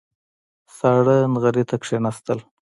[0.77, 2.39] ساړه نغري ته کېناستل.